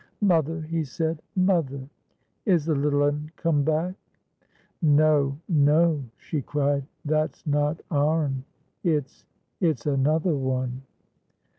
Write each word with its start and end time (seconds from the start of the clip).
"Mother," 0.21 0.61
he 0.61 0.83
said, 0.83 1.21
"mother! 1.35 1.87
Is 2.47 2.65
the 2.65 2.73
little 2.73 3.03
un 3.03 3.29
come 3.35 3.61
back?" 3.63 3.93
"No, 4.81 5.37
no!" 5.47 6.03
she 6.17 6.41
cried. 6.41 6.87
"That's 7.05 7.45
not 7.45 7.79
our'n. 7.91 8.43
It's—it's 8.83 9.85
another 9.85 10.35
one." 10.35 10.81